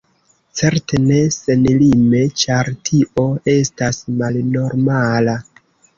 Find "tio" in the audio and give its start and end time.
2.89-3.27